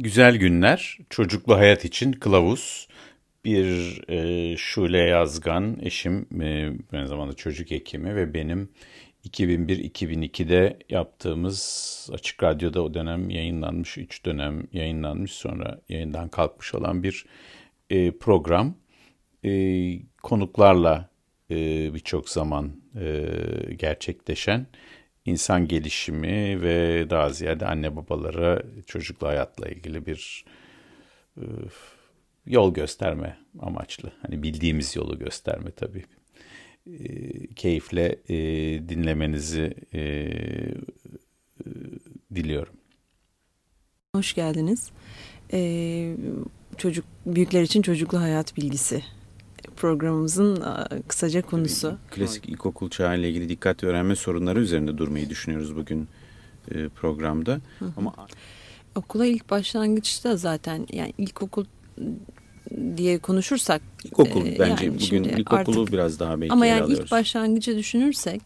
[0.00, 2.88] Güzel Günler, Çocuklu Hayat için Kılavuz.
[3.44, 8.68] Bir e, Şule Yazgan, eşim, e, aynı zamanda çocuk hekimi ve benim
[9.24, 17.26] 2001-2002'de yaptığımız Açık Radyo'da o dönem yayınlanmış, 3 dönem yayınlanmış sonra yayından kalkmış olan bir
[17.90, 18.74] e, program.
[19.44, 19.50] E,
[20.22, 21.10] konuklarla
[21.50, 21.54] e,
[21.94, 23.24] birçok zaman e,
[23.76, 24.66] gerçekleşen
[25.28, 30.44] insan gelişimi ve daha ziyade anne babalara çocuklu hayatla ilgili bir
[31.36, 31.44] e,
[32.46, 34.12] yol gösterme amaçlı.
[34.22, 36.04] Hani bildiğimiz yolu gösterme tabii.
[36.86, 38.36] E, keyifle e,
[38.88, 40.32] dinlemenizi e, e,
[42.34, 42.74] diliyorum.
[44.14, 44.90] Hoş geldiniz.
[45.52, 46.16] Ee,
[46.76, 49.02] çocuk büyükler için çocuklu hayat bilgisi
[49.78, 50.64] programımızın
[51.08, 51.88] kısaca konusu.
[51.88, 56.08] Tabii, klasik ilkokul çağı ile ilgili dikkat öğrenme sorunları üzerinde durmayı düşünüyoruz bugün
[56.94, 57.60] programda.
[57.78, 57.92] Hı hı.
[57.96, 58.14] Ama
[58.94, 61.64] okula ilk başlangıçta zaten yani ilkokul
[62.96, 67.04] diye konuşursak ilkokul e, bence yani bugün ilkokulu artık, biraz daha belki ama yani alıyoruz.
[67.04, 68.42] ilk başlangıcı düşünürsek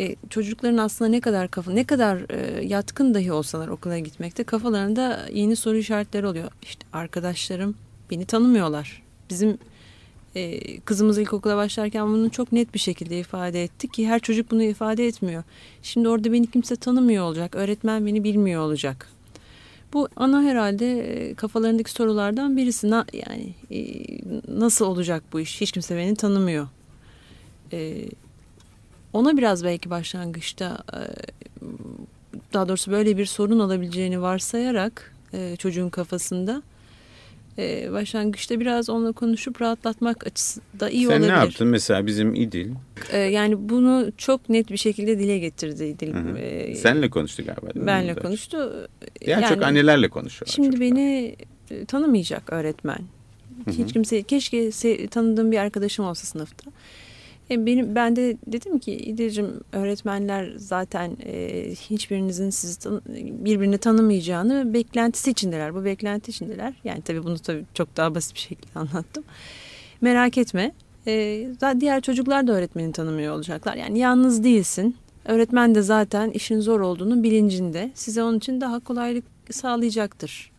[0.00, 5.26] e, çocukların aslında ne kadar kafa ne kadar e, yatkın dahi olsalar okula gitmekte kafalarında
[5.32, 6.50] yeni soru işaretleri oluyor.
[6.62, 7.74] İşte arkadaşlarım
[8.10, 9.02] beni tanımıyorlar.
[9.30, 9.58] Bizim
[10.34, 14.62] e, kızımız ilkokula başlarken bunu çok net bir şekilde ifade ettik ki her çocuk bunu
[14.62, 15.42] ifade etmiyor.
[15.82, 19.08] Şimdi orada beni kimse tanımıyor olacak, öğretmen beni bilmiyor olacak.
[19.92, 22.90] Bu ana herhalde e, kafalarındaki sorulardan birisi.
[22.90, 23.80] Na, yani e,
[24.48, 25.60] nasıl olacak bu iş?
[25.60, 26.68] Hiç kimse beni tanımıyor.
[27.72, 28.08] E,
[29.12, 31.00] ona biraz belki başlangıçta e,
[32.52, 36.62] daha doğrusu böyle bir sorun olabileceğini varsayarak e, çocuğun kafasında
[37.58, 41.28] e, başlangıçta biraz onunla konuşup rahatlatmak açısından iyi Sen olabilir.
[41.28, 42.70] Sen ne yaptın mesela bizim İdil?
[43.12, 46.14] E, yani bunu çok net bir şekilde dile getirdi İdil.
[46.14, 47.86] Hı E, Senle konuştu galiba.
[47.86, 48.56] Benle konuştu.
[49.20, 50.48] Yani, yani çok annelerle konuşuyor.
[50.54, 50.90] Şimdi çocuklar.
[50.90, 51.36] beni
[51.70, 52.98] e, tanımayacak öğretmen.
[53.64, 53.74] Hı hı.
[53.84, 54.70] Hiç kimse keşke
[55.10, 56.70] tanıdığım bir arkadaşım olsa sınıfta.
[57.50, 63.02] E, benim ben de dedim ki İdil'cim öğretmenler zaten e, hiçbirinizin sizi tan
[63.44, 65.74] birbirini tanımayacağını beklentisi içindeler.
[65.74, 66.74] Bu beklenti içindeler.
[66.84, 69.24] Yani tabii bunu tabii çok daha basit bir şekilde anlattım.
[70.00, 70.72] Merak etme.
[71.06, 71.46] E,
[71.80, 73.76] diğer çocuklar da öğretmeni tanımıyor olacaklar.
[73.76, 74.96] Yani yalnız değilsin.
[75.24, 77.90] Öğretmen de zaten işin zor olduğunu bilincinde.
[77.94, 80.53] Size onun için daha kolaylık sağlayacaktır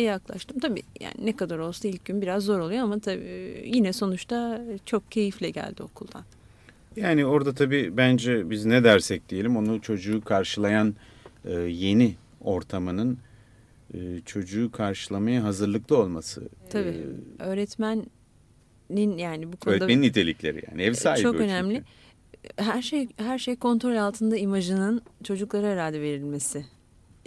[0.00, 0.58] yaklaştım.
[0.58, 5.12] Tabii yani ne kadar olsa ilk gün biraz zor oluyor ama tabii yine sonuçta çok
[5.12, 6.24] keyifle geldi okuldan.
[6.96, 10.94] Yani orada tabii bence biz ne dersek diyelim onu çocuğu karşılayan
[11.44, 13.18] e, yeni ortamının
[13.94, 16.48] e, çocuğu karşılamaya hazırlıklı olması.
[16.70, 17.06] Tabii
[17.40, 21.82] ee, öğretmenin yani bu konuda öğretmenin nitelikleri yani ev sahibi çok önemli.
[22.56, 26.66] Her şey her şey kontrol altında imajının çocuklara herhalde verilmesi.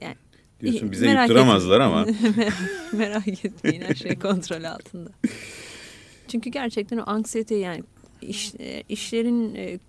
[0.01, 0.15] Yani
[0.61, 2.05] Diyorsun bize Merak yutturamazlar ama.
[2.93, 5.09] Merak etmeyin her şey kontrol altında.
[6.27, 7.83] Çünkü gerçekten o anksiyete yani
[8.21, 9.79] iş, e, işlerin e,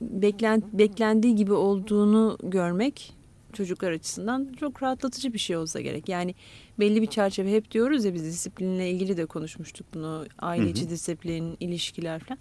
[0.00, 3.16] beklen, beklendiği gibi olduğunu görmek
[3.52, 6.08] çocuklar açısından çok rahatlatıcı bir şey olsa gerek.
[6.08, 6.34] Yani
[6.78, 10.26] belli bir çerçeve hep diyoruz ya biz disiplinle ilgili de konuşmuştuk bunu.
[10.38, 12.38] Aile içi disiplin, ilişkiler falan.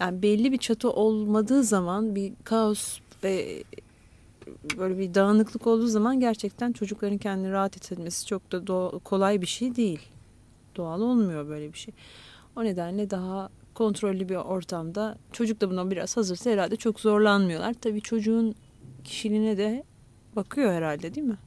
[0.00, 3.64] Yani belli bir çatı olmadığı zaman bir kaos ve
[4.78, 9.76] böyle bir dağınıklık olduğu zaman gerçekten çocukların kendini rahat hissetmesi çok da kolay bir şey
[9.76, 10.00] değil.
[10.76, 11.94] Doğal olmuyor böyle bir şey.
[12.56, 17.74] O nedenle daha kontrollü bir ortamda çocuk da buna biraz hazırsa herhalde çok zorlanmıyorlar.
[17.74, 18.54] Tabii çocuğun
[19.04, 19.84] kişiliğine de
[20.36, 21.38] bakıyor herhalde değil mi?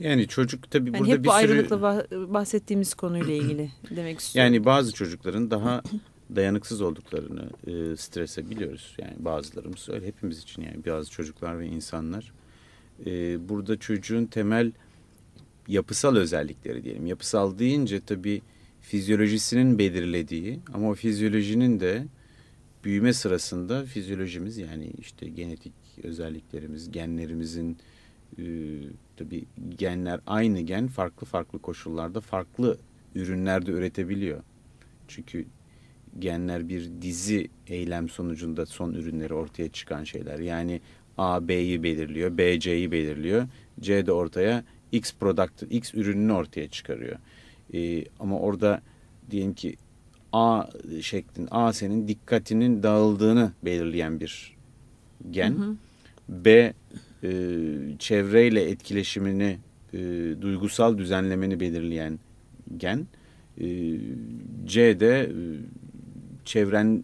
[0.00, 4.52] Yani çocuk tabii yani burada hep bir bu ayrılıkla bahsettiğimiz konuyla ilgili demek istiyorum.
[4.52, 5.82] Yani bazı çocukların daha
[6.36, 8.96] dayanıksız olduklarını e, strese biliyoruz.
[8.98, 12.32] Yani bazılarımız öyle hepimiz için yani bazı çocuklar ve insanlar.
[13.06, 14.72] E, burada çocuğun temel
[15.68, 17.06] yapısal özellikleri diyelim.
[17.06, 18.42] Yapısal deyince tabii
[18.80, 22.06] fizyolojisinin belirlediği ama o fizyolojinin de
[22.84, 25.72] büyüme sırasında fizyolojimiz yani işte genetik
[26.02, 27.78] özelliklerimiz, genlerimizin
[28.38, 28.44] e,
[29.16, 29.44] tabii
[29.78, 32.78] genler aynı gen farklı farklı koşullarda farklı
[33.14, 34.42] ürünlerde üretebiliyor.
[35.08, 35.46] Çünkü
[36.18, 40.38] genler bir dizi eylem sonucunda son ürünleri ortaya çıkan şeyler.
[40.38, 40.80] Yani
[41.18, 43.46] A B'yi belirliyor, B C'yi belirliyor.
[43.80, 47.16] C de ortaya X product, X ürününü ortaya çıkarıyor.
[47.74, 48.82] Ee, ama orada
[49.30, 49.76] diyelim ki
[50.32, 50.64] A
[51.02, 54.56] şeklin, A senin dikkatinin dağıldığını belirleyen bir
[55.30, 55.50] gen.
[55.50, 55.76] Hı hı.
[56.28, 56.72] B
[57.22, 57.30] e,
[57.98, 59.58] çevreyle etkileşimini,
[59.92, 59.98] e,
[60.40, 62.18] duygusal düzenlemeni belirleyen
[62.76, 63.06] gen.
[63.60, 63.66] E,
[64.66, 65.34] C de e,
[66.48, 67.02] çevren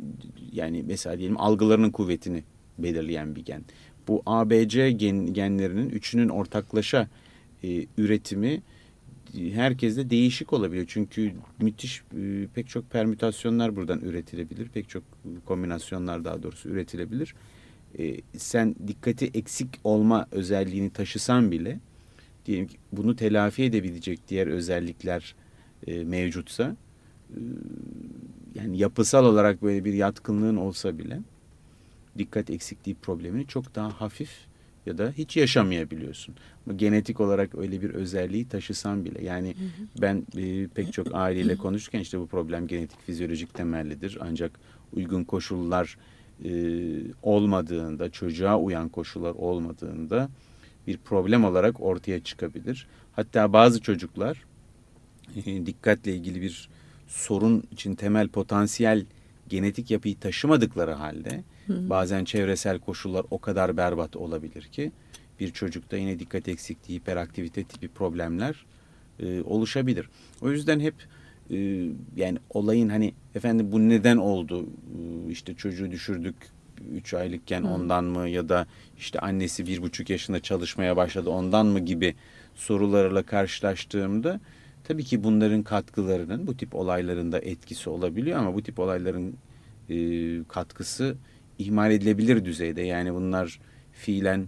[0.53, 2.45] yani mesela diyelim algılarının kuvvetini
[2.79, 3.63] belirleyen bir gen.
[4.09, 7.09] Bu ABC gen, genlerinin üçünün ortaklaşa
[7.63, 8.63] e, üretimi
[9.53, 10.87] herkeste değişik olabiliyor.
[10.89, 14.69] Çünkü müthiş e, pek çok permütasyonlar buradan üretilebilir.
[14.69, 15.03] Pek çok
[15.45, 17.35] kombinasyonlar daha doğrusu üretilebilir.
[17.99, 21.81] E, sen dikkati eksik olma özelliğini taşısan bile
[22.47, 25.35] diyelim ki bunu telafi edebilecek diğer özellikler
[25.87, 26.77] e, mevcutsa
[27.31, 27.41] e,
[28.55, 31.21] yani yapısal olarak böyle bir yatkınlığın olsa bile
[32.19, 34.31] dikkat eksikliği problemini çok daha hafif
[34.87, 36.35] ya da hiç yaşamayabiliyorsun.
[36.67, 40.03] Ama genetik olarak öyle bir özelliği taşısan bile yani hı hı.
[40.03, 44.19] ben e, pek çok aileyle konuşurken işte bu problem genetik fizyolojik temellidir.
[44.21, 44.53] Ancak
[44.93, 45.99] uygun koşullar
[46.45, 46.51] e,
[47.23, 50.29] olmadığında çocuğa uyan koşullar olmadığında
[50.87, 52.87] bir problem olarak ortaya çıkabilir.
[53.13, 54.45] Hatta bazı çocuklar
[55.37, 56.69] e, dikkatle ilgili bir
[57.07, 59.05] sorun için temel potansiyel
[59.49, 61.91] genetik yapıyı taşımadıkları halde Hı.
[61.91, 64.93] Bazen çevresel koşullar o kadar berbat olabilir ki
[65.41, 68.67] bir çocukta yine dikkat eksikliği, hiperaktivite tipi problemler
[69.21, 70.09] e, oluşabilir.
[70.41, 70.95] O yüzden hep
[71.51, 71.57] e,
[72.17, 74.63] yani olayın hani efendim bu neden oldu?
[74.63, 76.35] E, işte çocuğu düşürdük
[76.93, 77.69] 3 aylıkken Hı.
[77.69, 78.67] ondan mı ya da
[78.99, 82.15] işte annesi bir buçuk yaşında çalışmaya başladı ondan mı gibi
[82.55, 84.41] sorularla karşılaştığımda
[84.85, 89.35] tabii ki bunların katkılarının bu tip olaylarında etkisi olabiliyor ama bu tip olayların
[89.91, 89.97] e,
[90.49, 91.17] katkısı
[91.59, 92.83] ihmal edilebilir düzeyde.
[92.83, 93.61] Yani bunlar
[93.93, 94.47] fiilen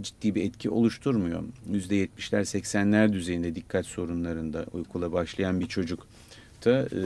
[0.00, 1.42] ciddi bir etki oluşturmuyor.
[1.70, 6.06] %70'ler 80'ler düzeyinde dikkat sorunlarında uykula başlayan bir çocuk
[6.64, 7.00] da e,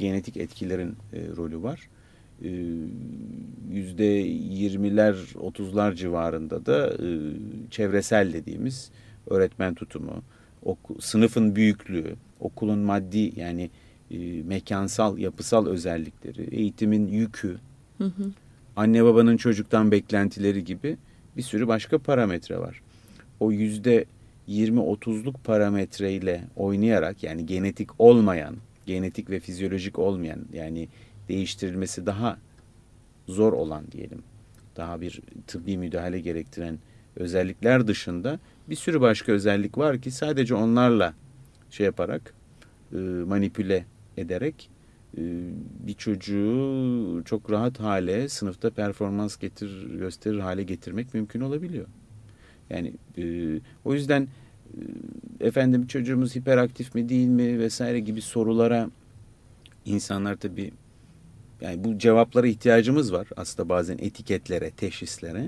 [0.00, 1.88] genetik etkilerin e, rolü var.
[2.42, 2.48] E,
[3.72, 7.08] %20'ler 30'lar civarında da e,
[7.70, 8.90] çevresel dediğimiz
[9.26, 10.22] öğretmen tutumu,
[10.64, 13.70] oku, sınıfın büyüklüğü, okulun maddi yani
[14.10, 17.58] e, mekansal, yapısal özellikleri, eğitimin yükü,
[17.98, 18.30] hı hı
[18.76, 20.96] anne babanın çocuktan beklentileri gibi
[21.36, 22.80] bir sürü başka parametre var.
[23.40, 24.04] O yüzde
[24.48, 28.56] 20-30'luk parametreyle oynayarak yani genetik olmayan,
[28.86, 30.88] genetik ve fizyolojik olmayan yani
[31.28, 32.38] değiştirilmesi daha
[33.28, 34.22] zor olan diyelim.
[34.76, 36.78] Daha bir tıbbi müdahale gerektiren
[37.16, 38.38] özellikler dışında
[38.68, 41.14] bir sürü başka özellik var ki sadece onlarla
[41.70, 42.34] şey yaparak
[43.26, 43.84] manipüle
[44.16, 44.70] ederek
[45.18, 45.22] ee,
[45.86, 51.86] bir çocuğu çok rahat hale sınıfta performans getir gösterir hale getirmek mümkün olabiliyor.
[52.70, 53.24] Yani e,
[53.84, 54.28] o yüzden
[55.40, 58.90] e, efendim çocuğumuz hiperaktif mi değil mi vesaire gibi sorulara
[59.84, 60.72] insanlar tabii
[61.60, 65.46] yani bu cevaplara ihtiyacımız var aslında bazen etiketlere, teşhislere.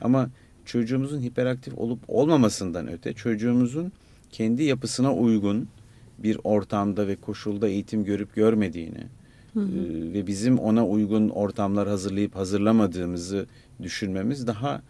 [0.00, 0.30] Ama
[0.66, 3.92] çocuğumuzun hiperaktif olup olmamasından öte çocuğumuzun
[4.30, 5.68] kendi yapısına uygun
[6.18, 9.04] bir ortamda ve koşulda eğitim görüp görmediğini
[9.54, 9.66] hı hı.
[9.66, 13.46] E, ve bizim ona uygun ortamlar hazırlayıp hazırlamadığımızı
[13.82, 14.82] düşünmemiz daha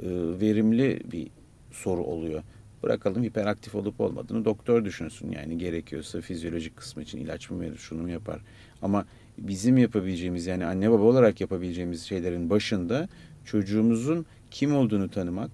[0.00, 0.08] e,
[0.40, 1.28] verimli bir
[1.70, 2.42] soru oluyor.
[2.82, 8.02] Bırakalım hiperaktif olup olmadığını doktor düşünsün yani gerekiyorsa fizyolojik kısmı için ilaç mı verir şunu
[8.02, 8.40] mu yapar.
[8.82, 9.06] Ama
[9.38, 13.08] bizim yapabileceğimiz yani anne baba olarak yapabileceğimiz şeylerin başında
[13.46, 15.50] çocuğumuzun kim olduğunu tanımak,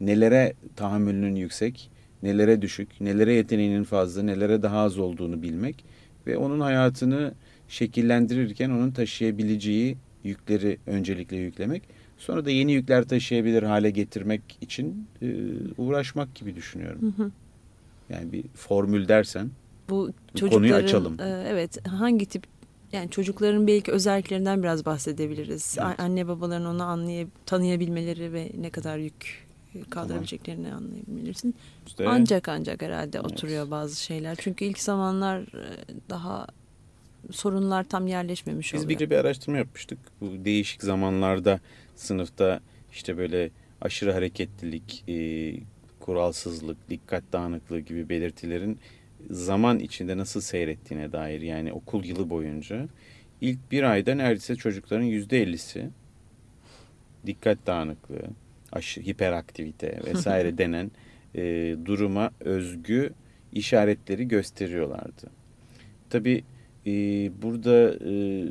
[0.00, 1.90] nelere tahammülünün yüksek,
[2.22, 5.84] nelere düşük, nelere yeteneğinin fazla, nelere daha az olduğunu bilmek
[6.26, 7.34] ve onun hayatını
[7.68, 11.82] şekillendirirken onun taşıyabileceği yükleri öncelikle yüklemek.
[12.18, 15.26] Sonra da yeni yükler taşıyabilir hale getirmek için e,
[15.78, 17.14] uğraşmak gibi düşünüyorum.
[17.16, 17.30] Hı hı.
[18.10, 19.50] Yani bir formül dersen
[19.88, 20.12] bu
[20.50, 21.20] konuyu açalım.
[21.20, 22.42] E, evet hangi tip
[22.92, 25.76] yani çocukların belki özelliklerinden biraz bahsedebiliriz.
[25.80, 26.00] Evet.
[26.00, 29.46] Anne babaların onu anlayıp tanıyabilmeleri ve ne kadar yük
[29.90, 30.84] kaldırabileceklerini tamam.
[30.84, 31.54] anlayabilirsin.
[31.86, 33.32] İşte, ancak ancak herhalde evet.
[33.32, 34.36] oturuyor bazı şeyler.
[34.40, 35.76] Çünkü ilk zamanlar e,
[36.10, 36.46] daha
[37.30, 39.00] sorunlar tam yerleşmemiş Biz oluyor.
[39.00, 39.98] Biz bir araştırma yapmıştık.
[40.20, 41.60] Bu değişik zamanlarda
[41.96, 42.60] sınıfta
[42.92, 45.54] işte böyle aşırı hareketlilik, e,
[46.00, 48.78] kuralsızlık, dikkat dağınıklığı gibi belirtilerin
[49.30, 52.88] zaman içinde nasıl seyrettiğine dair yani okul yılı boyunca
[53.40, 55.90] ilk bir ayda neredeyse çocukların yüzde ellisi
[57.26, 58.22] dikkat dağınıklığı,
[58.72, 60.90] aşı, hiperaktivite vesaire denen
[61.34, 63.12] e, duruma özgü
[63.52, 65.30] işaretleri gösteriyorlardı.
[66.10, 66.44] Tabi
[66.86, 66.92] e,
[67.42, 68.44] burada e,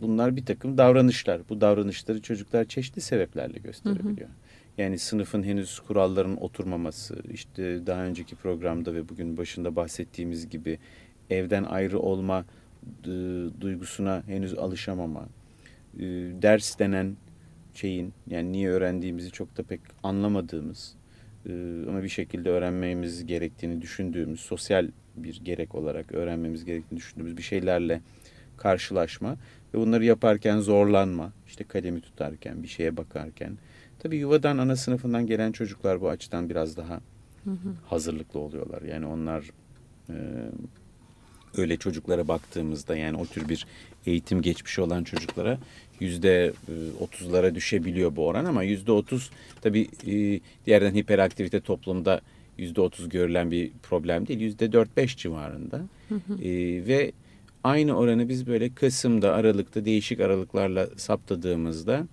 [0.00, 1.40] bunlar bir takım davranışlar.
[1.48, 4.28] Bu davranışları çocuklar çeşitli sebeplerle gösterebiliyor.
[4.28, 4.45] Hı hı.
[4.78, 10.78] Yani sınıfın henüz kuralların oturmaması, işte daha önceki programda ve bugün başında bahsettiğimiz gibi
[11.30, 12.44] evden ayrı olma
[13.60, 15.28] duygusuna henüz alışamama,
[15.98, 16.02] e,
[16.42, 17.16] ders denen
[17.74, 20.94] şeyin yani niye öğrendiğimizi çok da pek anlamadığımız
[21.46, 21.52] e,
[21.88, 28.00] ama bir şekilde öğrenmemiz gerektiğini düşündüğümüz sosyal bir gerek olarak öğrenmemiz gerektiğini düşündüğümüz bir şeylerle
[28.56, 29.36] karşılaşma
[29.74, 33.58] ve bunları yaparken zorlanma işte kalemi tutarken bir şeye bakarken
[33.98, 37.00] tabii yuvadan ana sınıfından gelen çocuklar bu açıdan biraz daha
[37.86, 38.82] hazırlıklı oluyorlar.
[38.82, 39.44] Yani onlar
[40.08, 40.14] e,
[41.56, 43.66] öyle çocuklara baktığımızda yani o tür bir
[44.06, 45.58] eğitim geçmişi olan çocuklara
[46.00, 46.52] yüzde
[47.00, 52.20] otuzlara düşebiliyor bu oran ama yüzde otuz tabii e, diğerden hiperaktivite toplumda
[52.58, 54.40] yüzde otuz görülen bir problem değil.
[54.40, 55.80] Yüzde dört beş civarında
[56.42, 56.50] e,
[56.86, 57.12] ve
[57.64, 62.06] aynı oranı biz böyle Kasım'da, Aralık'ta değişik aralıklarla saptadığımızda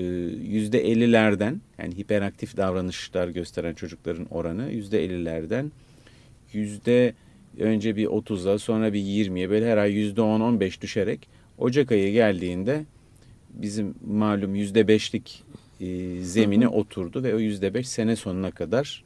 [0.00, 5.72] yüzde ellilerden yani hiperaktif davranışlar gösteren çocukların oranı yüzde ellilerden
[6.52, 7.14] yüzde
[7.58, 12.84] önce bir 30'a sonra bir 20'ye böyle her ay yüzde 10-15 düşerek Ocak ayı geldiğinde
[13.50, 15.42] bizim malum yüzde beşlik
[15.80, 16.72] e, zemine hı hı.
[16.72, 19.04] oturdu ve o yüzde beş sene sonuna kadar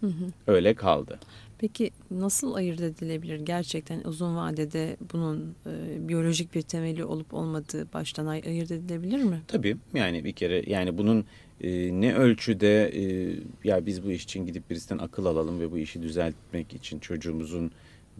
[0.00, 0.32] hı hı.
[0.46, 1.18] öyle kaldı.
[1.58, 8.26] Peki nasıl ayırt edilebilir gerçekten uzun vadede bunun e, biyolojik bir temeli olup olmadığı baştan
[8.26, 9.40] ay ayırt edilebilir mi?
[9.48, 11.24] Tabii yani bir kere yani bunun
[11.60, 15.78] e, ne ölçüde e, ya biz bu iş için gidip birisinden akıl alalım ve bu
[15.78, 17.70] işi düzeltmek için çocuğumuzun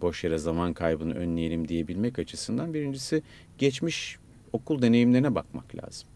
[0.01, 3.23] boş yere zaman kaybını önleyelim diyebilmek açısından birincisi
[3.57, 4.17] geçmiş
[4.53, 6.09] okul deneyimlerine bakmak lazım.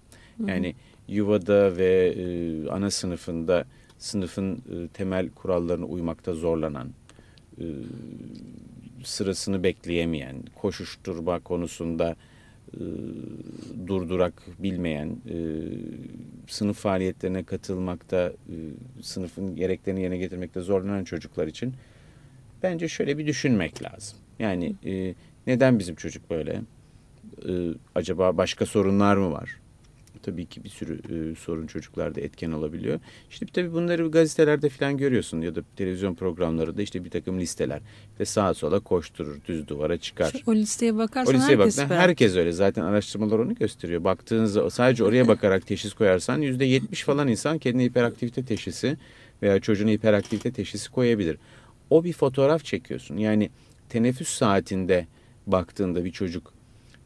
[0.48, 0.76] Yani
[1.08, 3.66] yuvada ve e, ana sınıfında
[4.06, 6.90] sınıfın e, temel kurallarına uymakta zorlanan,
[7.60, 7.66] e,
[9.04, 12.16] sırasını bekleyemeyen, koşuşturma konusunda
[12.74, 12.84] e,
[13.88, 15.38] durdurak bilmeyen, e,
[16.48, 18.56] sınıf faaliyetlerine katılmakta, e,
[19.02, 21.74] sınıfın gereklerini yerine getirmekte zorlanan çocuklar için
[22.64, 24.18] bence şöyle bir düşünmek lazım.
[24.40, 25.16] Yani e,
[25.48, 26.62] neden bizim çocuk böyle?
[27.50, 27.52] E,
[27.96, 29.65] acaba başka sorunlar mı var?
[30.26, 33.00] Tabii ki bir sürü e, sorun çocuklarda etken olabiliyor.
[33.30, 37.82] İşte tabii bunları gazetelerde falan görüyorsun ya da televizyon programlarında işte bir takım listeler
[38.20, 40.34] ve sağa sola koşturur, düz duvara çıkar.
[40.48, 42.52] O listeye bakarsan o listeye herkes bak, Herkes öyle.
[42.52, 44.04] Zaten araştırmalar onu gösteriyor.
[44.04, 48.98] Baktığınızda sadece oraya bakarak teşhis koyarsan yüzde yetmiş falan insan kendine hiperaktivite teşhisi
[49.42, 51.38] veya çocuğuna hiperaktivite teşhisi koyabilir
[51.90, 53.18] o bir fotoğraf çekiyorsun.
[53.18, 53.50] Yani
[53.90, 55.08] teneffüs saatinde
[55.48, 56.54] baktığında bir çocuk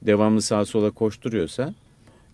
[0.02, 1.74] devamlı sağa sola koşturuyorsa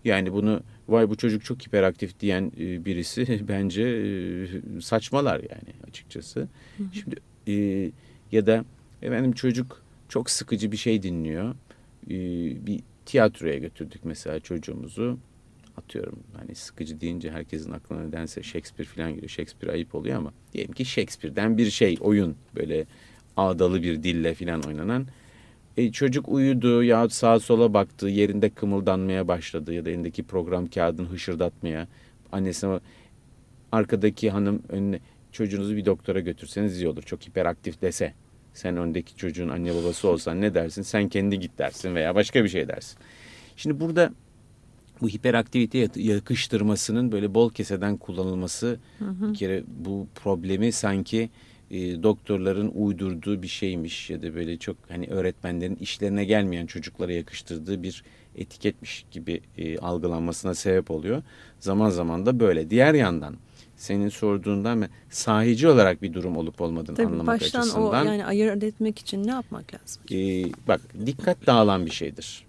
[0.06, 6.39] yani bunu vay bu çocuk çok hiperaktif diyen e, birisi bence e, saçmalar yani açıkçası.
[6.39, 6.88] Hı hı.
[6.94, 7.15] Şimdi
[7.48, 7.92] e,
[8.32, 8.65] ya da
[9.01, 11.56] efendim çocuk çok sıkıcı bir şey dinliyor.
[12.65, 15.18] Bir tiyatroya götürdük mesela çocuğumuzu.
[15.77, 19.30] Atıyorum hani sıkıcı deyince herkesin aklına nedense Shakespeare falan geliyor.
[19.30, 22.86] Shakespeare ayıp oluyor ama diyelim ki Shakespeare'den bir şey oyun böyle
[23.38, 25.08] ağdalı bir dille falan oynanan.
[25.77, 31.08] E, çocuk uyudu ya sağa sola baktı yerinde kımıldanmaya başladı ya da elindeki program kağıdını
[31.08, 31.88] hışırdatmaya.
[32.32, 32.79] Annesine
[33.72, 35.00] arkadaki hanım önüne
[35.32, 37.03] çocuğunuzu bir doktora götürseniz iyi olur.
[37.03, 38.13] Çok hiperaktif dese.
[38.53, 40.82] Sen öndeki çocuğun anne babası olsan ne dersin?
[40.82, 42.98] Sen kendi git dersin veya başka bir şey dersin.
[43.55, 44.12] Şimdi burada
[45.01, 49.29] bu hiperaktivite yakıştırmasının böyle bol keseden kullanılması hı hı.
[49.29, 51.29] bir kere bu problemi sanki
[51.72, 57.84] e, doktorların uydurduğu bir şeymiş ya da böyle çok hani öğretmenlerin işlerine gelmeyen çocuklara yakıştırdığı
[57.84, 58.03] bir
[58.36, 61.24] etiketmiş gibi e, algılanmasına sebep oluyor.
[61.60, 62.69] Zaman zaman da böyle.
[62.69, 63.36] Diğer yandan
[63.75, 67.91] senin sorduğundan sahici olarak bir durum olup olmadığını Tabii anlamak baştan açısından.
[67.91, 70.03] Baştan o yani ayırt etmek için ne yapmak lazım?
[70.12, 72.45] E, bak dikkat dağılan bir şeydir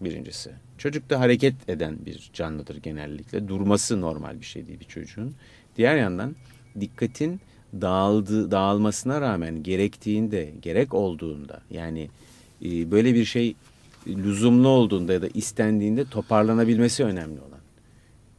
[0.00, 0.50] birincisi.
[0.78, 3.48] Çocuk da hareket eden bir canlıdır genellikle.
[3.48, 5.34] Durması normal bir şey değil bir çocuğun.
[5.76, 6.36] Diğer yandan
[6.80, 7.40] dikkatin
[7.80, 12.08] dağıldı, dağılmasına rağmen gerektiğinde, gerek olduğunda yani
[12.64, 13.54] e, böyle bir şey
[14.06, 17.60] lüzumlu olduğunda ya da istendiğinde toparlanabilmesi önemli olan.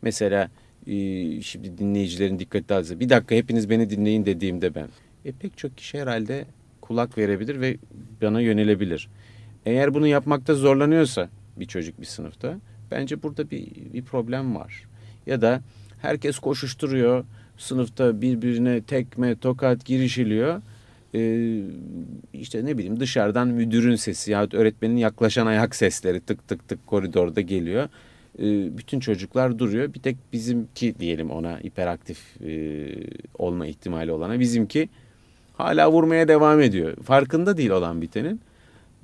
[0.01, 0.50] Mesela
[0.88, 0.96] e,
[1.42, 4.88] şimdi dinleyicilerin dikkati dağılırsa bir dakika hepiniz beni dinleyin dediğimde ben
[5.25, 6.46] e, pek çok kişi herhalde
[6.82, 7.77] kulak verebilir ve
[8.22, 9.10] bana yönelebilir.
[9.65, 12.60] Eğer bunu yapmakta zorlanıyorsa bir çocuk bir sınıfta.
[12.92, 14.84] Bence burada bir, bir problem var.
[15.27, 15.62] Ya da
[16.01, 17.25] herkes koşuşturuyor.
[17.57, 20.62] Sınıfta birbirine tekme, tokat girişiliyor.
[21.15, 21.62] Ee,
[22.33, 27.41] işte ne bileyim dışarıdan müdürün sesi yahut öğretmenin yaklaşan ayak sesleri tık tık tık koridorda
[27.41, 27.89] geliyor.
[28.39, 29.93] Ee, bütün çocuklar duruyor.
[29.93, 32.85] Bir tek bizimki diyelim ona hiperaktif e,
[33.39, 34.89] olma ihtimali olana bizimki
[35.53, 36.97] hala vurmaya devam ediyor.
[37.03, 38.41] Farkında değil olan bitenin.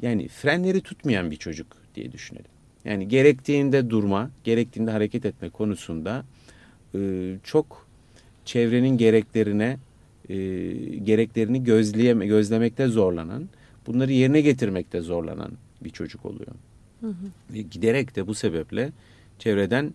[0.02, 2.52] Yani frenleri tutmayan bir çocuk diye düşünelim.
[2.86, 6.24] Yani gerektiğinde durma, gerektiğinde hareket etme konusunda
[6.96, 7.00] e,
[7.44, 7.88] çok
[8.52, 9.78] çevrenin gereklerine
[10.30, 10.36] e,
[11.04, 13.50] gereklerini gözleyeme, gözlemekte zorlanan,
[13.88, 16.52] bunları yerine getirmekte zorlanan bir çocuk oluyor.
[17.02, 17.14] Hı hı.
[17.54, 18.92] Ve giderek de bu sebeple
[19.40, 19.94] çevreden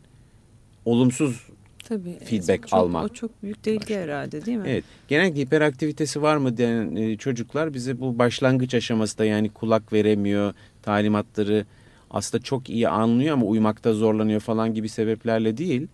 [0.84, 1.46] olumsuz
[1.84, 3.04] Tabii, feedback çok, almak.
[3.04, 4.02] O çok büyük tehlike başlıyor.
[4.02, 4.64] herhalde değil mi?
[4.68, 4.84] Evet.
[5.08, 11.66] Genellikle hiperaktivitesi var mı diyen e, çocuklar bize bu başlangıç aşamasında yani kulak veremiyor, talimatları
[12.10, 15.86] aslında çok iyi anlıyor ama uymakta zorlanıyor falan gibi sebeplerle değil.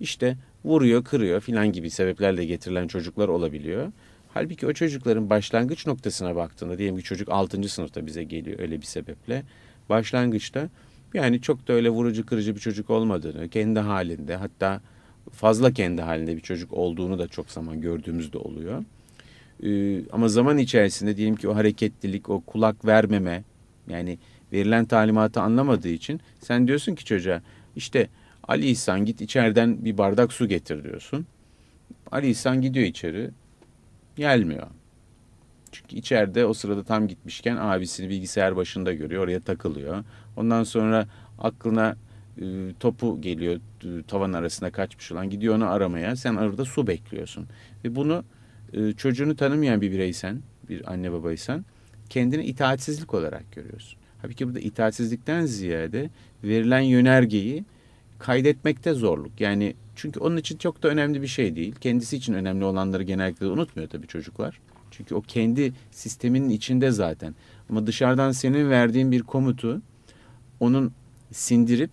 [0.00, 3.92] İşte vuruyor, kırıyor filan gibi sebeplerle getirilen çocuklar olabiliyor.
[4.34, 7.68] Halbuki o çocukların başlangıç noktasına baktığında diyelim ki çocuk 6.
[7.68, 9.42] sınıfta bize geliyor öyle bir sebeple.
[9.88, 10.68] Başlangıçta
[11.14, 14.80] yani çok da öyle vurucu kırıcı bir çocuk olmadığını, kendi halinde hatta
[15.32, 18.84] fazla kendi halinde bir çocuk olduğunu da çok zaman gördüğümüzde oluyor.
[19.62, 23.44] Ee, ama zaman içerisinde diyelim ki o hareketlilik, o kulak vermeme
[23.88, 24.18] yani
[24.52, 27.42] verilen talimatı anlamadığı için sen diyorsun ki çocuğa
[27.76, 28.08] işte
[28.48, 31.26] Ali İhsan git içeriden bir bardak su getir diyorsun.
[32.12, 33.30] Ali İhsan gidiyor içeri
[34.16, 34.66] gelmiyor.
[35.72, 39.24] Çünkü içeride o sırada tam gitmişken abisini bilgisayar başında görüyor.
[39.24, 40.04] Oraya takılıyor.
[40.36, 41.06] Ondan sonra
[41.38, 41.96] aklına
[42.40, 42.44] e,
[42.80, 45.30] topu geliyor e, tavan arasında kaçmış olan.
[45.30, 46.16] Gidiyor onu aramaya.
[46.16, 47.46] Sen arada su bekliyorsun.
[47.84, 48.24] Ve bunu
[48.72, 51.64] e, çocuğunu tanımayan bir bireysen, bir anne babaysan
[52.10, 54.00] kendini itaatsizlik olarak görüyorsun.
[54.22, 56.10] Halbuki burada itaatsizlikten ziyade
[56.44, 57.64] verilen yönergeyi
[58.20, 59.40] kaydetmekte zorluk.
[59.40, 61.74] Yani çünkü onun için çok da önemli bir şey değil.
[61.80, 64.60] Kendisi için önemli olanları genellikle unutmuyor tabii çocuklar.
[64.90, 67.34] Çünkü o kendi sisteminin içinde zaten.
[67.70, 69.82] Ama dışarıdan senin verdiğin bir komutu
[70.60, 70.92] onun
[71.32, 71.90] sindirip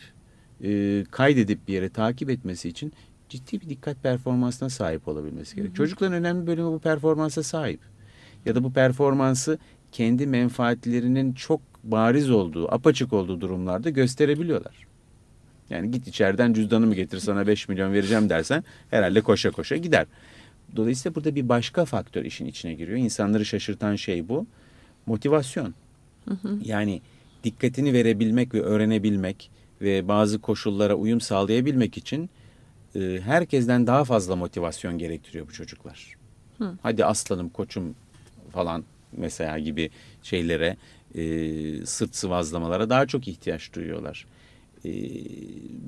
[0.63, 2.93] e, kaydedip bir yere takip etmesi için
[3.29, 5.69] ciddi bir dikkat performansına sahip olabilmesi gerek.
[5.69, 5.77] Hı hı.
[5.77, 7.79] Çocukların önemli bölümü bu performansa sahip.
[8.45, 9.59] Ya da bu performansı
[9.91, 14.86] kendi menfaatlerinin çok bariz olduğu, apaçık olduğu durumlarda gösterebiliyorlar.
[15.69, 20.05] Yani git içeriden cüzdanımı getir sana 5 milyon vereceğim dersen herhalde koşa koşa gider.
[20.75, 22.97] Dolayısıyla burada bir başka faktör işin içine giriyor.
[22.97, 24.45] İnsanları şaşırtan şey bu.
[25.05, 25.73] Motivasyon.
[26.27, 26.59] Hı hı.
[26.63, 27.01] Yani
[27.43, 32.29] dikkatini verebilmek ve öğrenebilmek ve bazı koşullara uyum sağlayabilmek için
[32.95, 36.15] e, herkesten daha fazla motivasyon gerektiriyor bu çocuklar.
[36.57, 36.77] Hı.
[36.81, 37.95] Hadi aslanım, koçum
[38.51, 39.89] falan mesela gibi
[40.23, 40.77] şeylere,
[41.15, 44.25] e, sırt sıvazlamalara daha çok ihtiyaç duyuyorlar.
[44.87, 44.91] E,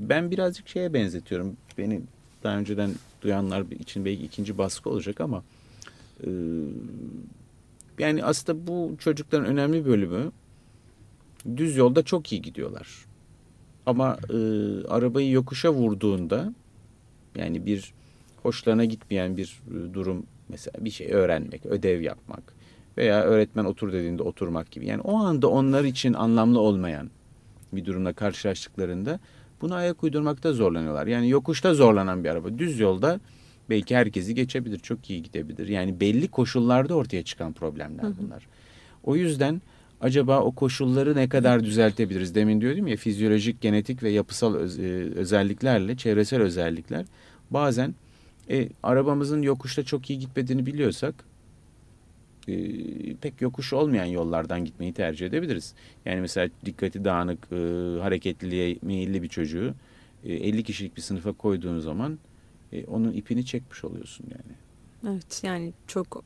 [0.09, 1.57] ben birazcık şeye benzetiyorum.
[1.77, 2.01] Beni
[2.43, 2.91] daha önceden
[3.21, 5.43] duyanlar için belki ikinci baskı olacak ama
[6.23, 6.29] e,
[7.99, 10.31] yani aslında bu çocukların önemli bölümü
[11.57, 13.05] düz yolda çok iyi gidiyorlar.
[13.85, 14.37] Ama e,
[14.87, 16.53] arabayı yokuşa vurduğunda
[17.35, 17.93] yani bir
[18.43, 22.43] hoşlarına gitmeyen bir e, durum mesela bir şey öğrenmek, ödev yapmak
[22.97, 24.85] veya öğretmen otur dediğinde oturmak gibi.
[24.85, 27.09] Yani o anda onlar için anlamlı olmayan
[27.73, 29.19] bir durumla karşılaştıklarında
[29.61, 31.07] Buna ayak uydurmakta zorlanıyorlar.
[31.07, 33.19] Yani yokuşta zorlanan bir araba düz yolda
[33.69, 35.67] belki herkesi geçebilir, çok iyi gidebilir.
[35.67, 38.47] Yani belli koşullarda ortaya çıkan problemler bunlar.
[39.03, 39.61] O yüzden
[40.01, 42.35] acaba o koşulları ne kadar düzeltebiliriz?
[42.35, 44.83] Demin diyordum ya fizyolojik, genetik ve yapısal öz, e,
[45.15, 47.05] özelliklerle, çevresel özellikler
[47.51, 47.95] bazen
[48.49, 51.15] e, arabamızın yokuşta çok iyi gitmediğini biliyorsak
[52.49, 55.73] e, pek yokuş olmayan yollardan gitmeyi tercih edebiliriz.
[56.05, 57.55] Yani mesela dikkati dağınık, e,
[58.01, 59.73] hareketliliğe meyilli bir çocuğu
[60.23, 62.19] e, 50 kişilik bir sınıfa koyduğun zaman
[62.73, 64.55] e, onun ipini çekmiş oluyorsun yani.
[65.07, 66.25] Evet yani çok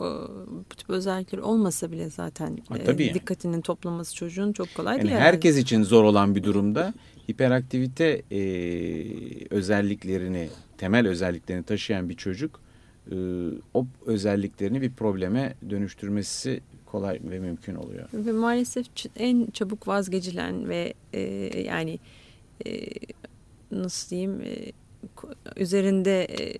[0.69, 3.13] bu tip özellikler olmasa bile zaten ha, tabii yani.
[3.13, 5.19] dikkatinin toplaması çocuğun çok kolay yani değil.
[5.19, 6.93] Herkes için zor olan bir durumda
[7.31, 8.39] hiperaktivite e,
[9.49, 12.59] özelliklerini, temel özelliklerini taşıyan bir çocuk
[13.73, 18.09] o özelliklerini bir probleme dönüştürmesi kolay ve mümkün oluyor.
[18.13, 18.85] Ve maalesef
[19.15, 21.21] en çabuk vazgeçilen ve e,
[21.61, 21.99] yani
[22.65, 22.85] e,
[23.71, 24.71] nasıl diyeyim e,
[25.57, 26.57] üzerinde e,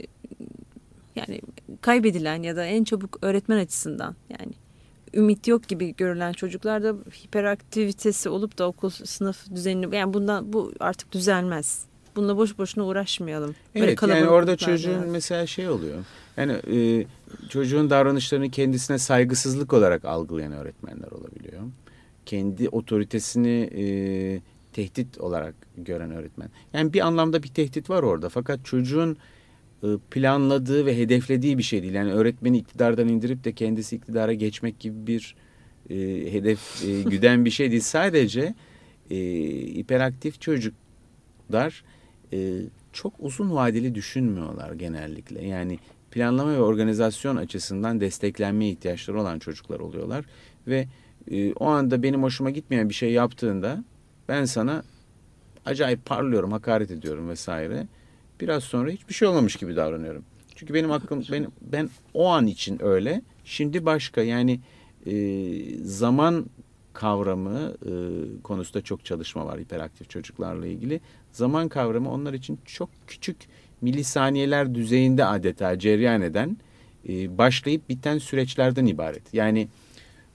[1.16, 1.42] yani
[1.82, 4.54] kaybedilen ya da en çabuk öğretmen açısından yani
[5.14, 10.74] ümit yok gibi görülen çocuklar da hiperaktivitesi olup da okul sınıf düzenini yani bundan bu
[10.80, 11.86] artık düzelmez.
[12.16, 13.56] Bununla boş boşuna uğraşmayalım.
[13.76, 15.12] Evet yani orada çocuğun yani.
[15.12, 15.98] mesela şey oluyor.
[16.38, 17.06] Yani e,
[17.50, 21.62] çocuğun davranışlarını kendisine saygısızlık olarak algılayan öğretmenler olabiliyor.
[22.26, 23.86] Kendi otoritesini e,
[24.74, 26.50] tehdit olarak gören öğretmen.
[26.74, 28.30] Yani bir anlamda bir tehdit var orada.
[28.30, 29.18] Fakat çocuğun
[29.84, 31.94] e, planladığı ve hedeflediği bir şey değil.
[31.94, 35.36] Yani öğretmeni iktidardan indirip de kendisi iktidara geçmek gibi bir
[35.90, 35.96] e,
[36.34, 37.82] hedef e, güden bir şey değil.
[37.82, 38.56] Sadece
[39.12, 39.16] e,
[39.76, 41.84] hiperaktif çocuklar
[42.34, 42.62] e,
[42.94, 45.46] çok uzun vadeli düşünmüyorlar genellikle.
[45.46, 45.80] Yani
[46.12, 50.26] planlama ve organizasyon açısından desteklenmeye ihtiyaçları olan çocuklar oluyorlar.
[50.68, 50.88] Ve
[51.32, 53.84] e, o anda benim hoşuma gitmeyen bir şey yaptığında
[54.30, 54.84] ben sana
[55.66, 57.88] acayip parlıyorum, hakaret ediyorum vesaire.
[58.42, 60.24] Biraz sonra hiçbir şey olmamış gibi davranıyorum.
[60.56, 63.22] Çünkü benim hakkım, ben, ben o an için öyle.
[63.46, 64.60] Şimdi başka yani
[65.06, 65.14] e,
[65.84, 66.46] zaman
[66.94, 67.92] kavramı e,
[68.44, 71.02] konusunda çok çalışma var hiperaktif çocuklarla ilgili.
[71.32, 73.38] Zaman kavramı onlar için çok küçük
[73.82, 76.58] milisaniyeler düzeyinde adeta cereyan eden
[77.10, 79.34] e, başlayıp biten süreçlerden ibaret.
[79.34, 79.68] Yani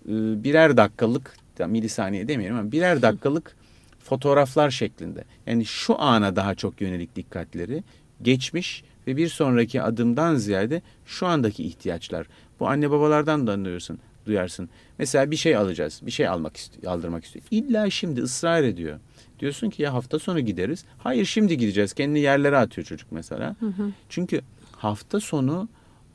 [0.09, 0.13] e,
[0.45, 3.57] birer dakikalık milisaniye demeyelim ama birer dakikalık
[3.99, 5.25] fotoğraflar şeklinde.
[5.47, 7.83] Yani şu ana daha çok yönelik dikkatleri
[8.23, 12.27] geçmiş ve bir sonraki adımdan ziyade şu andaki ihtiyaçlar.
[12.61, 14.69] Bu anne babalardan da anlıyorsun, duyarsın.
[14.99, 17.45] Mesela bir şey alacağız, bir şey almak istiyor, aldırmak istiyor.
[17.51, 18.99] İlla şimdi ısrar ediyor.
[19.41, 20.85] Diyorsun ki ya hafta sonu gideriz.
[20.99, 21.93] Hayır şimdi gideceğiz.
[21.93, 23.57] Kendini yerlere atıyor çocuk mesela.
[23.61, 23.91] Hı hı.
[24.09, 24.41] Çünkü
[24.73, 25.69] hafta sonu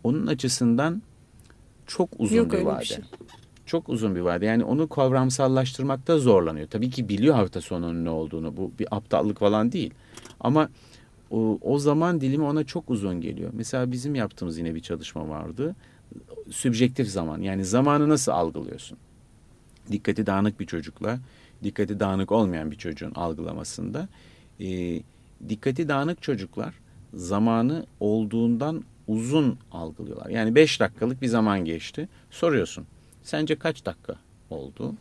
[0.04, 1.02] onun açısından
[1.88, 2.82] çok uzun Yok, bir vade.
[2.82, 3.04] Bir şey.
[3.66, 4.46] Çok uzun bir vade.
[4.46, 6.68] Yani onu kavramsallaştırmakta zorlanıyor.
[6.68, 8.58] Tabii ki biliyor hafta sonunun ne olduğunu.
[8.58, 9.94] Bu bir aptallık falan değil.
[10.40, 10.70] Ama
[11.32, 13.50] o, o zaman dilimi ona çok uzun geliyor.
[13.54, 15.76] Mesela bizim yaptığımız yine bir çalışma vardı.
[16.52, 17.42] Sübjektif zaman.
[17.42, 18.98] Yani zamanı nasıl algılıyorsun?
[19.92, 21.20] Dikkati dağınık bir çocukla
[21.64, 24.08] dikkati dağınık olmayan bir çocuğun algılamasında
[24.60, 25.00] e,
[25.50, 26.74] dikkati dağınık çocuklar
[27.14, 30.30] zamanı olduğundan uzun algılıyorlar.
[30.30, 32.10] Yani beş dakikalık bir zaman geçti.
[32.32, 32.86] Soruyorsun.
[33.24, 34.16] Sence kaç dakika
[34.50, 34.96] oldu?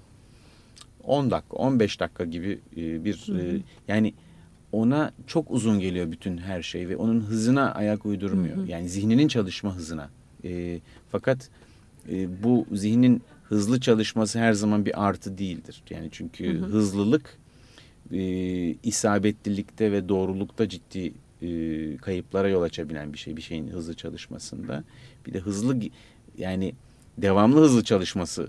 [1.04, 3.56] 10 dakika, 15 dakika gibi e, bir hı hı.
[3.56, 4.14] E, yani
[4.72, 8.56] ona çok uzun geliyor bütün her şey ve onun hızına ayak uydurmuyor.
[8.56, 8.66] Hı hı.
[8.66, 10.10] Yani zihninin çalışma hızına.
[10.44, 10.80] E,
[11.12, 11.50] fakat
[12.08, 15.82] e, bu zihnin hızlı çalışması her zaman bir artı değildir.
[15.90, 16.66] Yani çünkü hı hı.
[16.66, 17.38] hızlılık
[18.12, 18.20] e,
[18.82, 23.36] isabetlilikte ve doğrulukta ciddi e, kayıplara yol açabilen bir şey.
[23.36, 24.84] Bir şeyin hızlı çalışmasında.
[25.26, 25.80] Bir de hızlı
[26.38, 26.74] yani
[27.18, 28.48] devamlı hızlı çalışması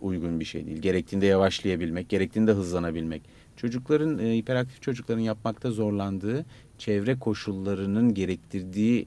[0.00, 0.78] uygun bir şey değil.
[0.78, 3.22] Gerektiğinde yavaşlayabilmek, gerektiğinde hızlanabilmek.
[3.56, 6.44] Çocukların, e, hiperaktif çocukların yapmakta zorlandığı
[6.78, 9.06] çevre koşullarının gerektirdiği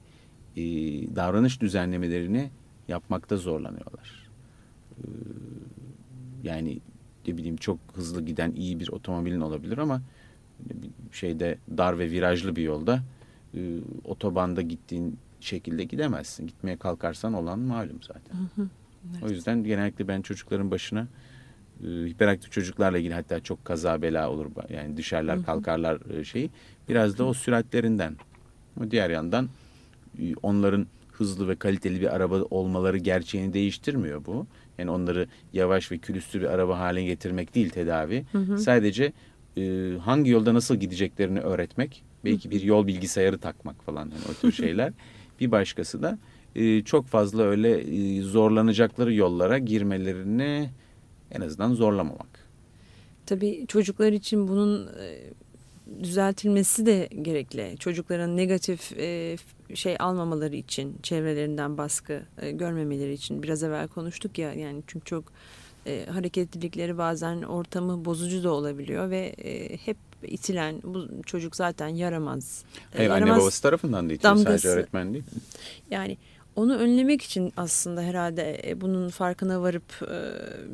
[0.58, 2.50] e, davranış düzenlemelerini
[2.88, 4.28] yapmakta zorlanıyorlar.
[4.98, 5.04] E,
[6.42, 6.78] yani
[7.26, 10.02] ne bileyim çok hızlı giden iyi bir otomobilin olabilir ama
[11.12, 13.02] şeyde dar ve virajlı bir yolda
[13.54, 13.60] e,
[14.04, 16.46] otobanda gittiğin şekilde gidemezsin.
[16.46, 18.34] Gitmeye kalkarsan olan malum zaten.
[18.34, 18.68] Hı hı,
[19.12, 19.22] evet.
[19.22, 21.06] O yüzden genellikle ben çocukların başına
[21.82, 24.46] e, hiperaktif çocuklarla ilgili hatta çok kaza bela olur.
[24.70, 25.44] Yani düşerler hı hı.
[25.44, 26.50] kalkarlar e, şeyi.
[26.88, 28.16] Biraz da o süratlerinden.
[28.80, 29.48] O diğer yandan
[30.42, 34.46] onların hızlı ve kaliteli bir araba olmaları gerçeğini değiştirmiyor bu.
[34.78, 38.24] Yani onları yavaş ve külüstü bir araba haline getirmek değil tedavi.
[38.32, 38.58] Hı hı.
[38.58, 39.12] Sadece
[39.56, 42.02] e, hangi yolda nasıl gideceklerini öğretmek.
[42.24, 44.92] Belki bir yol bilgisayarı takmak falan yani o tür şeyler.
[45.40, 46.18] bir başkası da
[46.56, 50.70] e, çok fazla öyle e, zorlanacakları yollara girmelerini
[51.30, 52.48] en azından zorlamamak.
[53.26, 55.18] Tabii çocuklar için bunun e,
[56.02, 57.76] düzeltilmesi de gerekli.
[57.78, 59.36] Çocukların negatif e,
[59.74, 65.24] şey almamaları için, çevrelerinden baskı e, görmemeleri için biraz evvel konuştuk ya yani çünkü çok
[65.86, 72.64] e, hareketlilikleri bazen ortamı bozucu da olabiliyor ve e, hep itilen bu çocuk zaten yaramaz.
[72.96, 74.58] Hayır, yaramaz anne babası tarafından da itiliyor damgası.
[74.58, 75.24] sadece öğretmen değil.
[75.90, 76.16] Yani
[76.58, 80.18] onu önlemek için aslında herhalde e, bunun farkına varıp e,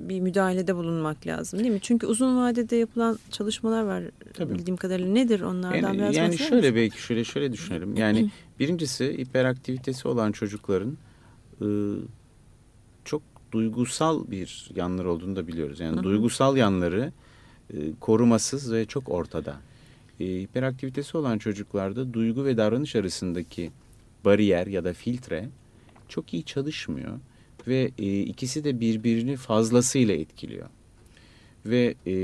[0.08, 1.80] bir müdahalede bulunmak lazım değil mi?
[1.82, 4.02] Çünkü uzun vadede yapılan çalışmalar var
[4.34, 4.54] Tabii.
[4.54, 5.12] bildiğim kadarıyla.
[5.12, 6.74] Nedir onlardan yani, biraz Yani şöyle misin?
[6.74, 7.96] belki şöyle şöyle düşünelim.
[7.96, 8.30] Yani
[8.60, 10.98] birincisi hiperaktivitesi olan çocukların
[11.60, 11.66] e,
[13.04, 15.80] çok duygusal bir yanları olduğunu da biliyoruz.
[15.80, 17.12] Yani duygusal yanları
[18.00, 19.56] korumasız ve çok ortada.
[20.20, 23.70] hiperaktivitesi olan çocuklarda duygu ve davranış arasındaki
[24.24, 25.48] bariyer ya da filtre
[26.08, 27.18] çok iyi çalışmıyor
[27.68, 30.68] ve e, ikisi de birbirini fazlasıyla etkiliyor.
[31.66, 32.14] Ve e,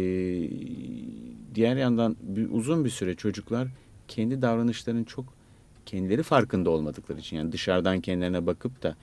[1.54, 3.68] diğer yandan bir, uzun bir süre çocuklar
[4.08, 5.39] kendi davranışlarının çok
[5.86, 8.96] kendileri farkında olmadıkları için yani dışarıdan kendilerine bakıp da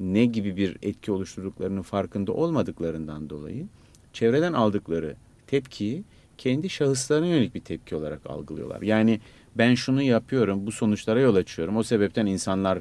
[0.00, 3.66] ne gibi bir etki oluşturduklarının farkında olmadıklarından dolayı
[4.12, 5.16] çevreden aldıkları
[5.46, 6.04] tepkiyi
[6.38, 8.82] kendi şahıslarına yönelik bir tepki olarak algılıyorlar.
[8.82, 9.20] Yani
[9.54, 11.76] ben şunu yapıyorum, bu sonuçlara yol açıyorum.
[11.76, 12.78] O sebepten insanlar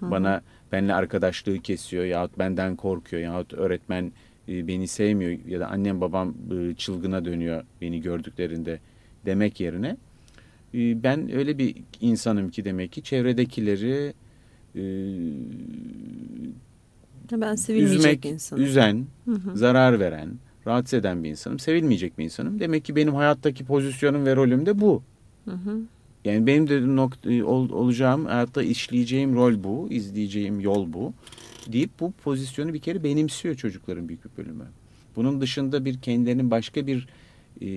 [0.00, 0.10] Hı-hı.
[0.10, 4.12] bana benle arkadaşlığı kesiyor yahut benden korkuyor yahut öğretmen
[4.48, 8.80] e, beni sevmiyor ya da annem babam e, çılgına dönüyor beni gördüklerinde
[9.26, 9.96] demek yerine
[10.74, 14.14] ben öyle bir insanım ki demek ki çevredekileri
[17.32, 18.64] ben üzmek, insanım.
[18.64, 19.56] üzen, hı hı.
[19.56, 20.30] zarar veren,
[20.66, 21.58] rahatsız eden bir insanım.
[21.58, 22.60] Sevilmeyecek bir insanım.
[22.60, 25.02] Demek ki benim hayattaki pozisyonum ve rolüm de bu.
[25.44, 25.80] Hı hı.
[26.24, 31.12] Yani benim de nokta, e, ol, olacağım, hayatta işleyeceğim rol bu, izleyeceğim yol bu
[31.72, 34.64] deyip bu pozisyonu bir kere benimsiyor çocukların büyük bir bölümü.
[35.16, 37.08] Bunun dışında bir kendilerinin başka bir
[37.62, 37.68] e,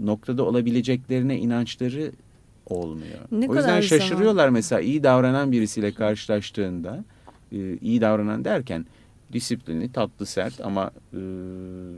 [0.00, 2.12] noktada olabileceklerine inançları
[2.66, 3.18] olmuyor.
[3.32, 4.52] Ne o yüzden şaşırıyorlar zaman.
[4.52, 7.04] mesela iyi davranan birisiyle karşılaştığında
[7.52, 8.86] e, iyi davranan derken
[9.32, 11.20] disiplinli, tatlı, sert ama e,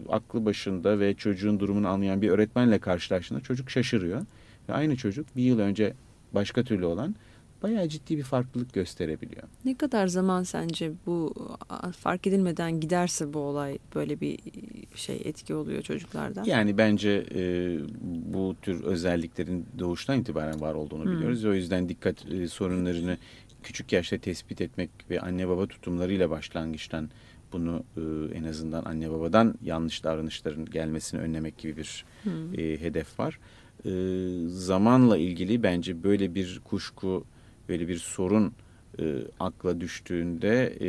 [0.09, 4.23] aklı başında ve çocuğun durumunu anlayan bir öğretmenle karşılaştığında çocuk şaşırıyor.
[4.69, 5.93] Ve aynı çocuk bir yıl önce
[6.33, 7.15] başka türlü olan
[7.63, 9.43] bayağı ciddi bir farklılık gösterebiliyor.
[9.65, 11.35] Ne kadar zaman sence bu
[11.99, 14.39] fark edilmeden giderse bu olay böyle bir
[14.95, 16.45] şey etki oluyor çocuklardan?
[16.45, 17.79] Yani bence e,
[18.35, 21.13] bu tür özelliklerin doğuştan itibaren var olduğunu hmm.
[21.13, 21.45] biliyoruz.
[21.45, 23.19] O yüzden dikkat e, sorunlarını
[23.63, 27.11] küçük yaşta tespit etmek ve anne baba tutumlarıyla başlangıçtan
[27.53, 28.01] bunu e,
[28.39, 32.55] en azından anne babadan yanlış davranışların gelmesini önlemek gibi bir hmm.
[32.55, 33.39] e, hedef var.
[33.85, 33.91] E,
[34.49, 37.25] zamanla ilgili bence böyle bir kuşku,
[37.71, 38.53] böyle bir sorun
[38.99, 39.05] e,
[39.41, 40.89] akla düştüğünde e,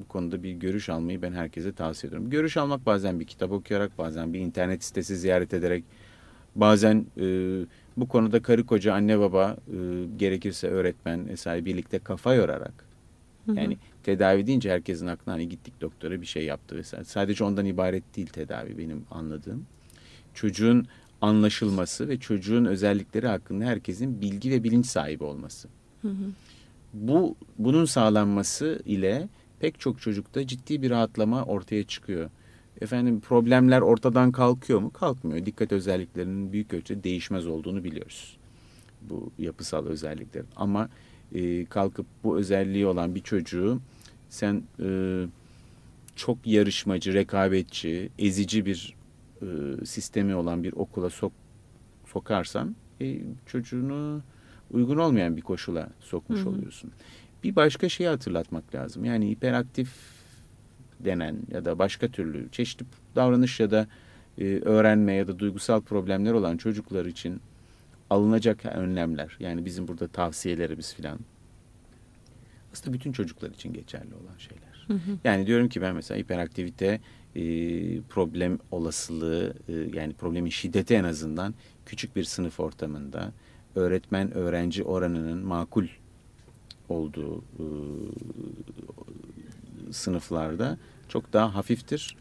[0.00, 2.30] bu konuda bir görüş almayı ben herkese tavsiye ediyorum.
[2.30, 5.84] Görüş almak bazen bir kitap okuyarak, bazen bir internet sitesi ziyaret ederek,
[6.56, 7.26] bazen e,
[7.96, 9.76] bu konuda karı koca, anne baba, e,
[10.16, 12.84] gerekirse öğretmen vesaire birlikte kafa yorarak.
[13.56, 17.04] Yani tedavi deyince herkesin aklına hani gittik doktora bir şey yaptı vesaire.
[17.04, 19.66] Sadece ondan ibaret değil tedavi benim anladığım.
[20.34, 20.86] Çocuğun
[21.20, 25.68] anlaşılması ve çocuğun özellikleri hakkında herkesin bilgi ve bilinç sahibi olması.
[26.94, 29.28] Bu bunun sağlanması ile
[29.60, 32.30] pek çok çocukta ciddi bir rahatlama ortaya çıkıyor.
[32.80, 34.92] Efendim problemler ortadan kalkıyor mu?
[34.92, 35.46] Kalkmıyor.
[35.46, 38.36] Dikkat özelliklerinin büyük ölçüde değişmez olduğunu biliyoruz.
[39.02, 40.42] Bu yapısal özellikler.
[40.56, 40.88] Ama
[41.34, 43.80] e, kalkıp bu özelliği olan bir çocuğu
[44.28, 44.88] sen e,
[46.16, 48.94] çok yarışmacı, rekabetçi, ezici bir
[49.42, 49.46] e,
[49.86, 51.32] sistemi olan bir okula sok,
[52.06, 54.22] sokarsan e, çocuğunu
[54.74, 56.48] uygun olmayan bir koşula sokmuş hı hı.
[56.48, 56.90] oluyorsun.
[57.44, 59.04] Bir başka şeyi hatırlatmak lazım.
[59.04, 59.88] Yani hiperaktif
[61.00, 63.86] denen ya da başka türlü çeşitli davranış ya da
[64.38, 67.40] e, öğrenme ya da duygusal problemler olan çocuklar için
[68.10, 69.36] alınacak önlemler.
[69.40, 71.18] Yani bizim burada tavsiyelerimiz filan.
[72.72, 74.86] Aslında bütün çocuklar için geçerli olan şeyler.
[74.86, 75.18] Hı hı.
[75.24, 77.00] Yani diyorum ki ben mesela hiperaktivite
[77.36, 77.40] e,
[78.00, 81.54] problem olasılığı e, yani problemin şiddeti en azından
[81.86, 83.32] küçük bir sınıf ortamında
[83.74, 85.86] öğretmen öğrenci oranının makul
[86.88, 87.64] olduğu e,
[89.92, 92.16] sınıflarda çok daha hafiftir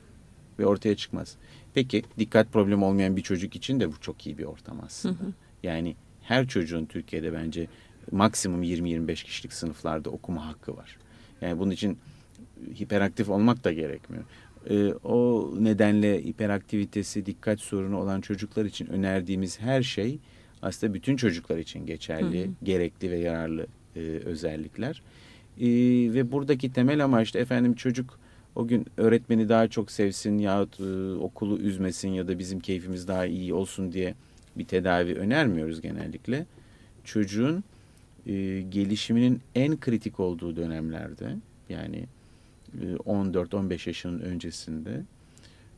[0.60, 1.36] ve ortaya çıkmaz.
[1.74, 5.20] Peki dikkat problemi olmayan bir çocuk için de bu çok iyi bir ortam aslında.
[5.20, 5.34] Hı hı.
[5.64, 7.68] Yani her çocuğun Türkiye'de bence
[8.12, 10.98] maksimum 20-25 kişilik sınıflarda okuma hakkı var.
[11.42, 11.98] Yani bunun için
[12.80, 14.24] hiperaktif olmak da gerekmiyor.
[14.70, 20.20] Ee, o nedenle hiperaktivitesi, dikkat sorunu olan çocuklar için önerdiğimiz her şey
[20.64, 22.54] aslında bütün çocuklar için geçerli, hı hı.
[22.64, 25.02] gerekli ve yararlı e, özellikler.
[25.60, 25.68] E,
[26.14, 28.20] ve buradaki temel amaç da efendim çocuk
[28.56, 33.26] o gün öğretmeni daha çok sevsin yahut e, okulu üzmesin ya da bizim keyfimiz daha
[33.26, 34.14] iyi olsun diye
[34.56, 36.46] bir tedavi önermiyoruz genellikle.
[37.04, 37.64] Çocuğun
[38.26, 41.36] e, gelişiminin en kritik olduğu dönemlerde
[41.70, 42.06] yani
[42.82, 45.02] 14-15 e, yaşının öncesinde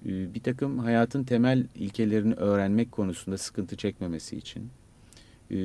[0.05, 4.69] bir takım hayatın temel ilkelerini öğrenmek konusunda sıkıntı çekmemesi için
[5.51, 5.57] e,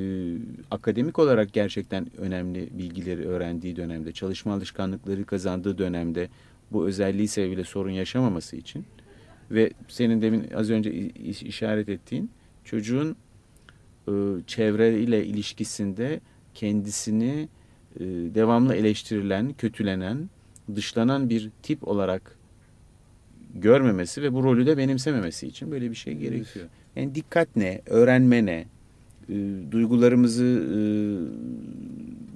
[0.71, 6.29] akademik olarak gerçekten önemli bilgileri öğrendiği dönemde, çalışma alışkanlıkları kazandığı dönemde
[6.71, 8.85] bu özelliği sebebiyle sorun yaşamaması için
[9.51, 10.91] ve senin demin az önce
[11.29, 12.31] işaret ettiğin
[12.63, 13.15] çocuğun
[14.47, 16.19] çevreyle ilişkisinde
[16.53, 17.49] kendisini
[18.35, 20.29] devamlı eleştirilen, kötülenen,
[20.75, 22.40] dışlanan bir tip olarak
[23.55, 26.65] görmemesi ve bu rolü de benimsememesi için böyle bir şey gerekiyor.
[26.95, 28.65] Yani dikkat ne, öğrenme ne,
[29.29, 29.35] e,
[29.71, 30.79] duygularımızı e,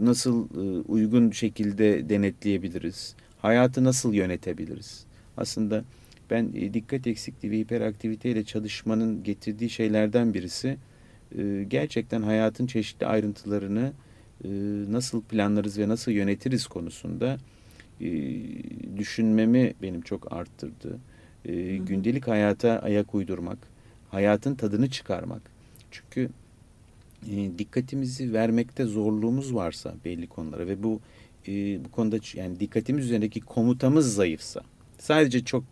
[0.06, 5.06] nasıl e, uygun şekilde denetleyebiliriz, hayatı nasıl yönetebiliriz?
[5.38, 5.84] Aslında
[6.30, 10.78] ben e, dikkat eksikliği ve hiperaktiviteyle çalışmanın getirdiği şeylerden birisi
[11.38, 13.94] e, gerçekten hayatın çeşitli ayrıntılarını
[14.44, 14.50] e,
[14.92, 17.38] nasıl planlarız ve nasıl yönetiriz konusunda
[18.98, 21.00] düşünmemi benim çok arttırdı.
[21.46, 23.58] E, gündelik hayata ayak uydurmak,
[24.10, 25.42] hayatın tadını çıkarmak.
[25.92, 26.30] Çünkü
[27.32, 31.00] e, dikkatimizi vermekte zorluğumuz varsa belli konulara ve bu
[31.48, 34.62] e, bu konuda yani dikkatimiz üzerindeki komutamız zayıfsa,
[34.98, 35.64] sadece çok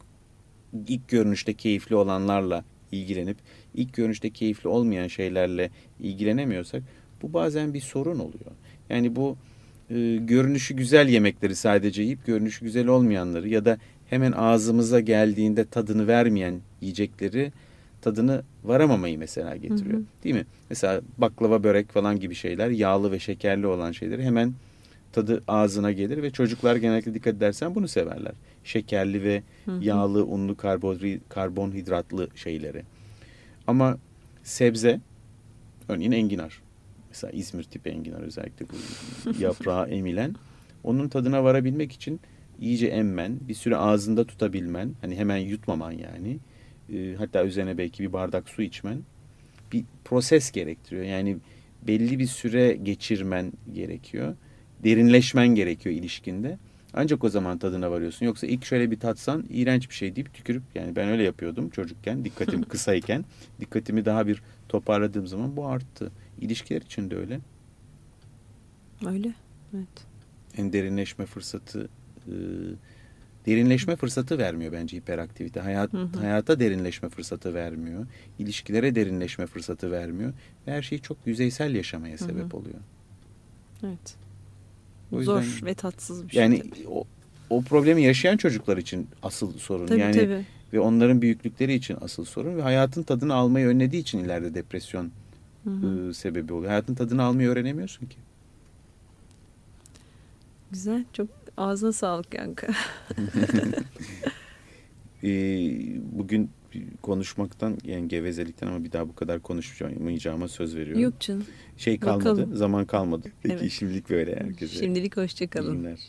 [0.88, 3.38] ilk görünüşte keyifli olanlarla ilgilenip
[3.76, 6.84] ilk görünüşte keyifli olmayan şeylerle ilgilenemiyorsak
[7.22, 8.52] bu bazen bir sorun oluyor.
[8.90, 9.38] Yani bu
[9.90, 13.78] e, görünüşü güzel yemekleri sadece yiyip görünüşü güzel olmayanları ya da
[14.10, 17.52] hemen ağzımıza geldiğinde tadını vermeyen yiyecekleri
[18.02, 19.98] tadını varamamayı mesela getiriyor.
[19.98, 20.24] Hı hı.
[20.24, 20.46] Değil mi?
[20.70, 24.54] Mesela baklava, börek falan gibi şeyler yağlı ve şekerli olan şeyleri hemen
[25.12, 28.34] tadı ağzına gelir ve çocuklar genellikle dikkat edersen bunu severler.
[28.64, 29.84] Şekerli ve hı hı.
[29.84, 30.58] yağlı, unlu,
[31.30, 32.84] karbonhidratlı şeyleri.
[33.68, 33.98] Ama
[34.44, 35.00] sebze,
[35.90, 36.63] örneğin enginar
[37.14, 38.74] mesela İzmir tipi enginar özellikle bu
[39.40, 40.36] yaprağı emilen
[40.84, 42.20] onun tadına varabilmek için
[42.60, 46.38] iyice emmen, bir süre ağzında tutabilmen, hani hemen yutmaman yani.
[46.94, 48.98] E, hatta üzerine belki bir bardak su içmen
[49.72, 51.06] bir proses gerektiriyor.
[51.06, 51.38] Yani
[51.88, 54.36] belli bir süre geçirmen gerekiyor.
[54.84, 56.58] Derinleşmen gerekiyor ilişkinde.
[56.94, 58.26] Ancak o zaman tadına varıyorsun.
[58.26, 62.26] Yoksa ilk şöyle bir tatsan iğrenç bir şey deyip tükürüp yani ben öyle yapıyordum çocukken
[62.26, 63.26] dikkatim kısayken
[63.60, 66.12] dikkatimi daha bir toparladığım zaman bu arttı.
[66.42, 67.40] İlişkiler için de öyle.
[69.06, 69.34] Öyle.
[69.76, 70.06] Evet.
[70.58, 71.90] En derinleşme fırsatı
[72.28, 72.34] e,
[73.46, 75.60] derinleşme fırsatı vermiyor bence hiperaktivite.
[75.60, 76.20] Hayat, Hı hı.
[76.20, 78.08] Hayata derinleşme fırsatı vermiyor.
[78.40, 80.34] İlişkilere derinleşme fırsatı vermiyor.
[80.68, 82.28] Ve her şeyi çok yüzeysel yaşamaya Hı hı.
[82.28, 82.80] sebep oluyor.
[83.84, 84.16] Evet.
[85.12, 86.42] O yüzden- Zor ve tatsız bir şey.
[86.42, 87.04] Yani o,
[87.50, 89.88] o problemi yaşayan çocuklar için asıl sorun.
[89.88, 90.46] Tabii yani tabii.
[90.74, 95.12] ve onların büyüklükleri için asıl sorun ve hayatın tadını almayı önlediği için ileride depresyon
[95.64, 96.10] Hı hı.
[96.10, 96.70] e, sebebi oluyor.
[96.70, 98.18] Hayatın tadını almayı öğrenemiyorsun ki.
[100.72, 101.04] Güzel.
[101.14, 102.68] Çok ağzına sağlık Yankı.
[105.24, 105.30] E,
[106.18, 106.50] bugün
[107.02, 111.02] konuşmaktan yani gevezelikten ama bir daha bu kadar konuşmayacağıma söz veriyorum.
[111.02, 111.46] Yok canım.
[111.78, 112.56] Şey kalmadı, Bakalım.
[112.56, 113.32] zaman kalmadı.
[113.44, 113.72] Peki Evet.
[113.72, 114.80] şimdilik böyle herkese.
[114.80, 115.78] Şimdilik iyi hoşçakalın.
[115.78, 116.00] günler.